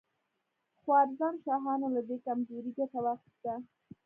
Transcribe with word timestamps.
خوارزم 0.81 1.35
شاهانو 1.45 1.87
له 1.95 2.01
دې 2.07 2.17
کمزورۍ 2.25 2.71
ګټه 2.79 2.99
واخیسته. 3.03 3.53